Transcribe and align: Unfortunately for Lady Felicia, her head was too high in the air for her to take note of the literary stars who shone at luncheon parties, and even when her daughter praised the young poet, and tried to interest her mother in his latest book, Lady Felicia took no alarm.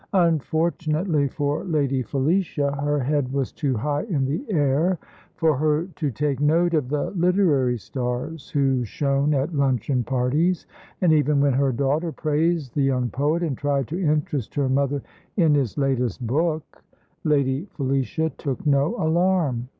Unfortunately 0.17 1.27
for 1.27 1.63
Lady 1.63 2.01
Felicia, 2.01 2.71
her 2.81 2.97
head 2.97 3.31
was 3.31 3.51
too 3.51 3.75
high 3.77 4.01
in 4.05 4.25
the 4.25 4.43
air 4.49 4.97
for 5.35 5.55
her 5.55 5.85
to 5.95 6.09
take 6.09 6.39
note 6.39 6.73
of 6.73 6.89
the 6.89 7.11
literary 7.11 7.77
stars 7.77 8.49
who 8.49 8.83
shone 8.83 9.31
at 9.35 9.53
luncheon 9.53 10.03
parties, 10.03 10.65
and 11.01 11.13
even 11.13 11.39
when 11.39 11.53
her 11.53 11.71
daughter 11.71 12.11
praised 12.11 12.73
the 12.73 12.81
young 12.81 13.09
poet, 13.09 13.43
and 13.43 13.59
tried 13.59 13.87
to 13.87 14.01
interest 14.03 14.55
her 14.55 14.67
mother 14.69 15.03
in 15.37 15.53
his 15.53 15.77
latest 15.77 16.25
book, 16.25 16.83
Lady 17.23 17.67
Felicia 17.75 18.31
took 18.39 18.65
no 18.65 18.95
alarm. 18.95 19.67